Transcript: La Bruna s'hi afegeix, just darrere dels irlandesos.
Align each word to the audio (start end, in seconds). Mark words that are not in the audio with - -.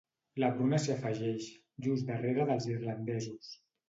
La 0.43 0.47
Bruna 0.53 0.77
s'hi 0.85 0.93
afegeix, 0.93 1.49
just 1.87 2.07
darrere 2.07 2.47
dels 2.53 2.65
irlandesos. 2.77 3.51